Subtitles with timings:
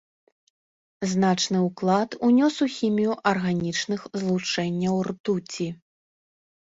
[1.11, 5.67] Значны ўклад унёс у хімію арганічных злучэнняў ртуці.